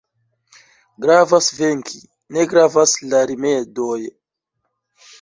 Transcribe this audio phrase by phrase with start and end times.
[1.05, 2.01] Gravas venki,
[2.33, 4.03] ne gravas la rimedoj.